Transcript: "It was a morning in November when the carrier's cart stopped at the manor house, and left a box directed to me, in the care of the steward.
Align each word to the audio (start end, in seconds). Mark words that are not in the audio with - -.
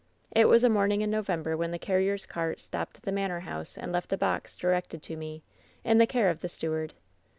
"It 0.31 0.45
was 0.49 0.63
a 0.63 0.67
morning 0.69 1.01
in 1.01 1.11
November 1.11 1.55
when 1.55 1.69
the 1.69 1.77
carrier's 1.77 2.25
cart 2.25 2.59
stopped 2.59 2.97
at 2.97 3.03
the 3.03 3.11
manor 3.11 3.41
house, 3.41 3.77
and 3.77 3.91
left 3.91 4.11
a 4.11 4.17
box 4.17 4.57
directed 4.57 5.03
to 5.03 5.15
me, 5.15 5.43
in 5.83 5.99
the 5.99 6.07
care 6.07 6.31
of 6.31 6.41
the 6.41 6.49
steward. 6.49 6.95